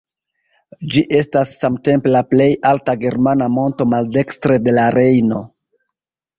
[0.95, 5.47] Ĝi estas samtempe la plej alta germana monto maldekstre de la Rejno.